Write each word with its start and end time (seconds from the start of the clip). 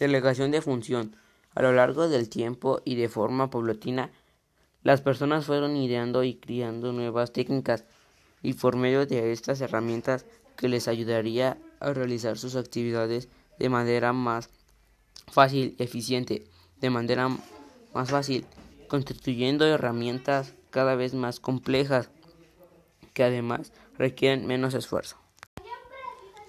Delegación 0.00 0.50
de 0.50 0.62
función. 0.62 1.14
A 1.54 1.60
lo 1.60 1.72
largo 1.72 2.08
del 2.08 2.30
tiempo 2.30 2.80
y 2.86 2.94
de 2.94 3.10
forma 3.10 3.50
paulatina, 3.50 4.10
las 4.82 5.02
personas 5.02 5.44
fueron 5.44 5.76
ideando 5.76 6.24
y 6.24 6.36
creando 6.36 6.92
nuevas 6.92 7.34
técnicas 7.34 7.84
y 8.42 8.54
por 8.54 8.76
medio 8.76 9.04
de 9.04 9.30
estas 9.30 9.60
herramientas 9.60 10.24
que 10.56 10.70
les 10.70 10.88
ayudaría 10.88 11.58
a 11.80 11.92
realizar 11.92 12.38
sus 12.38 12.56
actividades 12.56 13.28
de 13.58 13.68
manera 13.68 14.14
más 14.14 14.48
fácil, 15.30 15.76
eficiente, 15.78 16.46
de 16.80 16.88
manera 16.88 17.28
más 17.92 18.10
fácil, 18.10 18.46
constituyendo 18.88 19.66
herramientas 19.66 20.54
cada 20.70 20.94
vez 20.94 21.12
más 21.12 21.40
complejas 21.40 22.08
que 23.12 23.22
además 23.22 23.70
requieren 23.98 24.46
menos 24.46 24.72
esfuerzo. 24.72 25.16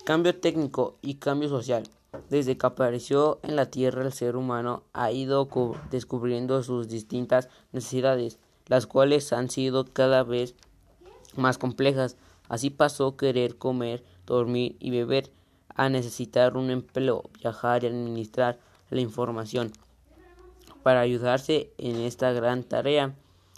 Cambio 0.06 0.40
técnico 0.40 0.98
y 1.02 1.16
cambio 1.16 1.50
social. 1.50 1.84
Desde 2.30 2.58
que 2.58 2.66
apareció 2.66 3.40
en 3.42 3.56
la 3.56 3.68
Tierra 3.68 4.04
el 4.04 4.12
ser 4.12 4.36
humano 4.36 4.84
ha 4.92 5.12
ido 5.12 5.48
descubriendo 5.90 6.62
sus 6.62 6.90
distintas 6.90 7.48
necesidades, 7.72 8.38
las 8.68 8.86
cuales 8.86 9.32
han 9.32 9.50
sido 9.50 9.86
cada 9.86 10.24
vez 10.24 10.56
más 11.36 11.58
complejas. 11.58 12.18
Así 12.50 12.70
pasó 12.70 13.16
querer 13.16 13.58
comer, 13.58 14.04
dormir 14.26 14.76
y 14.80 14.92
beber 14.92 15.32
a 15.74 15.88
necesitar 15.88 16.58
un 16.58 16.70
empleo, 16.70 17.24
viajar 17.40 17.84
y 17.84 17.88
administrar 17.88 18.60
la 18.90 19.00
información. 19.00 19.72
Para 20.84 21.00
ayudarse 21.00 21.72
en 21.78 21.96
esta 21.98 22.34
gran 22.34 22.64
tarea, 22.64 23.16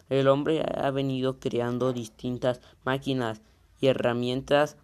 el 0.10 0.28
hombre 0.28 0.64
ha 0.64 0.92
venido 0.92 1.40
creando 1.40 1.92
distintas 1.92 2.62
máquinas 2.84 3.42
y 3.82 3.88
herramientas 3.88 4.78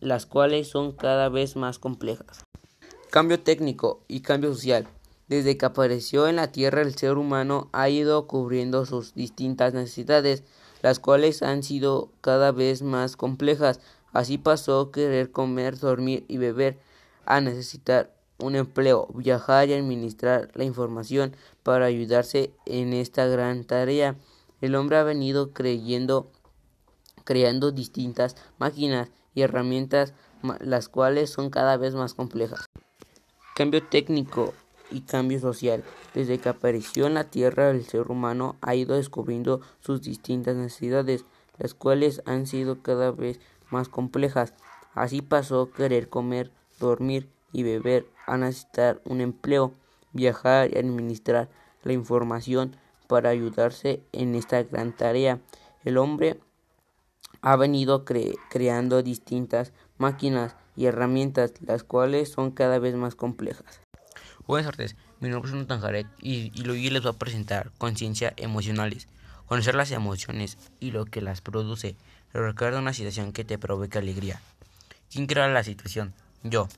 las 0.00 0.26
cuales 0.26 0.68
son 0.68 0.92
cada 0.92 1.28
vez 1.28 1.56
más 1.56 1.78
complejas. 1.78 2.44
Cambio 3.10 3.40
técnico 3.40 4.04
y 4.06 4.20
cambio 4.20 4.54
social. 4.54 4.86
Desde 5.26 5.56
que 5.58 5.66
apareció 5.66 6.28
en 6.28 6.36
la 6.36 6.52
Tierra 6.52 6.82
el 6.82 6.94
ser 6.94 7.18
humano 7.18 7.68
ha 7.72 7.88
ido 7.88 8.28
cubriendo 8.28 8.86
sus 8.86 9.14
distintas 9.14 9.74
necesidades, 9.74 10.44
las 10.80 11.00
cuales 11.00 11.42
han 11.42 11.64
sido 11.64 12.12
cada 12.20 12.52
vez 12.52 12.82
más 12.82 13.16
complejas. 13.16 13.80
Así 14.12 14.38
pasó 14.38 14.92
querer 14.92 15.32
comer, 15.32 15.76
dormir 15.76 16.24
y 16.28 16.36
beber 16.36 16.78
a 17.26 17.40
necesitar 17.40 18.14
un 18.38 18.54
empleo, 18.54 19.08
viajar 19.12 19.68
y 19.68 19.72
administrar 19.72 20.52
la 20.54 20.62
información 20.62 21.34
para 21.64 21.86
ayudarse 21.86 22.52
en 22.64 22.92
esta 22.92 23.26
gran 23.26 23.64
tarea. 23.64 24.14
El 24.60 24.76
hombre 24.76 24.98
ha 24.98 25.02
venido 25.02 25.52
creyendo, 25.52 26.30
creando 27.24 27.72
distintas 27.72 28.36
máquinas 28.58 29.08
y 29.34 29.42
herramientas 29.42 30.14
las 30.60 30.88
cuales 30.88 31.30
son 31.30 31.50
cada 31.50 31.76
vez 31.76 31.94
más 31.96 32.14
complejas. 32.14 32.69
Cambio 33.54 33.82
técnico 33.82 34.54
y 34.90 35.02
cambio 35.02 35.40
social. 35.40 35.84
Desde 36.14 36.38
que 36.38 36.48
apareció 36.48 37.06
en 37.06 37.14
la 37.14 37.24
Tierra 37.24 37.70
el 37.70 37.84
ser 37.84 38.10
humano 38.10 38.56
ha 38.60 38.74
ido 38.74 38.96
descubriendo 38.96 39.60
sus 39.80 40.02
distintas 40.02 40.56
necesidades, 40.56 41.24
las 41.58 41.74
cuales 41.74 42.22
han 42.26 42.46
sido 42.46 42.82
cada 42.82 43.10
vez 43.10 43.40
más 43.70 43.88
complejas. 43.88 44.54
Así 44.94 45.22
pasó 45.22 45.70
querer 45.70 46.08
comer, 46.08 46.52
dormir 46.78 47.28
y 47.52 47.62
beber, 47.62 48.06
a 48.26 48.36
necesitar 48.36 49.00
un 49.04 49.20
empleo, 49.20 49.74
viajar 50.12 50.70
y 50.72 50.78
administrar 50.78 51.48
la 51.82 51.92
información 51.92 52.76
para 53.06 53.30
ayudarse 53.30 54.02
en 54.12 54.34
esta 54.34 54.62
gran 54.62 54.96
tarea. 54.96 55.40
El 55.84 55.98
hombre 55.98 56.40
ha 57.42 57.56
venido 57.56 58.04
creando 58.04 59.02
distintas 59.02 59.72
máquinas 59.98 60.56
y 60.76 60.86
herramientas, 60.86 61.52
las 61.60 61.84
cuales 61.84 62.30
son 62.30 62.50
cada 62.50 62.78
vez 62.78 62.94
más 62.94 63.14
complejas. 63.14 63.80
Buenas 64.46 64.70
tardes, 64.70 64.96
mi 65.20 65.28
nombre 65.28 65.50
es 65.50 65.54
Jonathan 65.54 66.10
y 66.20 66.50
hoy 66.68 66.90
les 66.90 67.02
voy 67.02 67.12
a 67.12 67.18
presentar 67.18 67.70
conciencia 67.78 68.32
emocionales. 68.36 69.06
Conocer 69.46 69.74
las 69.74 69.90
emociones 69.90 70.58
y 70.78 70.92
lo 70.92 71.04
que 71.04 71.20
las 71.20 71.40
produce. 71.40 71.96
Recuerda 72.32 72.78
una 72.78 72.92
situación 72.92 73.32
que 73.32 73.44
te 73.44 73.58
provoca 73.58 73.98
alegría. 73.98 74.40
¿Quién 75.10 75.26
crea 75.26 75.48
la 75.48 75.64
situación? 75.64 76.14
Yo. 76.44 76.68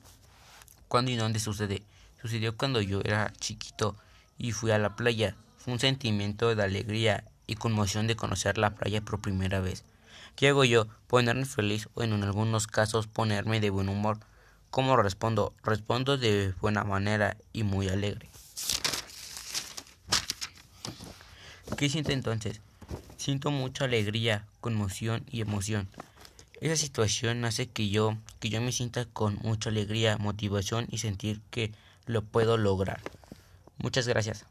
¿Cuándo 0.87 1.11
y 1.11 1.15
dónde 1.15 1.39
sucede? 1.39 1.83
Sucedió 2.21 2.57
cuando 2.57 2.81
yo 2.81 3.01
era 3.03 3.31
chiquito 3.39 3.95
y 4.37 4.53
fui 4.53 4.71
a 4.71 4.79
la 4.79 4.95
playa. 4.95 5.35
Fue 5.57 5.73
un 5.73 5.79
sentimiento 5.79 6.55
de 6.55 6.63
alegría 6.63 7.25
y 7.47 7.55
conmoción 7.55 8.07
de 8.07 8.15
conocer 8.15 8.57
la 8.57 8.75
playa 8.75 9.01
por 9.01 9.21
primera 9.21 9.59
vez. 9.59 9.83
¿Qué 10.35 10.49
hago 10.49 10.63
yo? 10.63 10.87
Ponerme 11.07 11.45
feliz 11.45 11.89
o 11.93 12.03
en 12.03 12.23
algunos 12.23 12.67
casos 12.67 13.07
ponerme 13.07 13.59
de 13.59 13.69
buen 13.69 13.89
humor. 13.89 14.19
¿Cómo 14.69 14.97
respondo? 14.97 15.53
Respondo 15.63 16.17
de 16.17 16.53
buena 16.59 16.83
manera 16.83 17.37
y 17.53 17.63
muy 17.63 17.89
alegre. 17.89 18.29
¿Qué 21.77 21.89
siento 21.89 22.11
entonces? 22.11 22.61
Siento 23.17 23.51
mucha 23.51 23.85
alegría, 23.85 24.45
conmoción 24.61 25.23
y 25.29 25.41
emoción. 25.41 25.87
Esa 26.59 26.75
situación 26.75 27.45
hace 27.45 27.67
que 27.67 27.89
yo, 27.89 28.17
que 28.39 28.49
yo 28.49 28.61
me 28.61 28.71
sienta 28.71 29.05
con 29.05 29.37
mucha 29.43 29.69
alegría, 29.69 30.17
motivación 30.17 30.87
y 30.89 30.99
sentir 30.99 31.41
que 31.51 31.71
lo 32.05 32.21
puedo 32.21 32.57
lograr. 32.57 33.01
Muchas 33.77 34.07
gracias. 34.07 34.45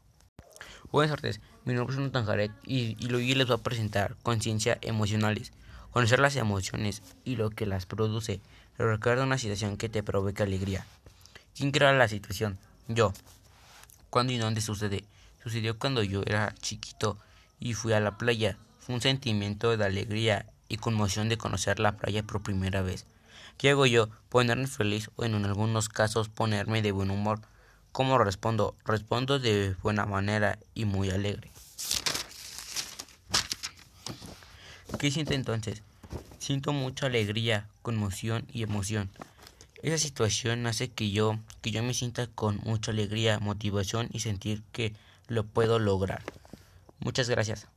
Buenas 0.93 1.15
tardes, 1.15 1.41
mi 1.65 1.73
nombre 1.73 1.95
es 1.95 1.99
Jonathan 1.99 2.55
y, 2.67 2.95
y 2.99 3.11
hoy 3.11 3.33
les 3.33 3.47
voy 3.47 3.55
a 3.55 3.63
presentar 3.63 4.15
conciencia 4.21 4.77
emocionales. 4.83 5.51
Conocer 5.89 6.19
las 6.19 6.35
emociones 6.35 7.01
y 7.25 7.35
lo 7.35 7.49
que 7.49 7.65
las 7.65 7.87
produce. 7.87 8.41
Recuerda 8.77 9.23
una 9.23 9.39
situación 9.39 9.75
que 9.75 9.89
te 9.89 10.03
provoca 10.03 10.43
alegría. 10.43 10.85
¿Quién 11.55 11.71
crea 11.71 11.93
la 11.93 12.07
situación? 12.07 12.59
Yo. 12.87 13.11
¿Cuándo 14.11 14.33
y 14.33 14.37
dónde 14.37 14.61
sucede? 14.61 15.03
Sucedió 15.41 15.79
cuando 15.79 16.03
yo 16.03 16.21
era 16.27 16.53
chiquito 16.61 17.17
y 17.59 17.73
fui 17.73 17.93
a 17.93 17.99
la 17.99 18.19
playa. 18.19 18.59
Fue 18.77 18.93
un 18.93 19.01
sentimiento 19.01 19.75
de 19.75 19.83
alegría 19.85 20.45
y 20.69 20.77
conmoción 20.77 21.27
de 21.27 21.39
conocer 21.39 21.79
la 21.79 21.93
playa 21.93 22.21
por 22.21 22.43
primera 22.43 22.83
vez. 22.83 23.07
¿Qué 23.57 23.71
hago 23.71 23.87
yo? 23.87 24.09
Ponerme 24.29 24.67
feliz 24.67 25.09
o 25.15 25.25
en 25.25 25.43
algunos 25.43 25.89
casos 25.89 26.29
ponerme 26.29 26.83
de 26.83 26.91
buen 26.91 27.09
humor. 27.09 27.39
¿Cómo 27.93 28.17
respondo? 28.17 28.75
Respondo 28.85 29.37
de 29.37 29.75
buena 29.83 30.07
manera 30.07 30.57
y 30.73 30.85
muy 30.85 31.11
alegre. 31.11 31.51
¿Qué 34.97 35.11
siento 35.11 35.33
entonces? 35.35 35.83
Siento 36.39 36.73
mucha 36.73 37.05
alegría, 37.05 37.67
conmoción 37.83 38.47
y 38.51 38.63
emoción. 38.63 39.11
Esa 39.83 39.99
situación 39.99 40.65
hace 40.65 40.87
que 40.87 41.11
yo, 41.11 41.37
que 41.61 41.69
yo 41.69 41.83
me 41.83 41.93
sienta 41.93 42.25
con 42.25 42.59
mucha 42.63 42.89
alegría, 42.89 43.37
motivación 43.37 44.09
y 44.11 44.21
sentir 44.21 44.63
que 44.71 44.95
lo 45.27 45.43
puedo 45.45 45.77
lograr. 45.77 46.23
Muchas 46.99 47.29
gracias. 47.29 47.67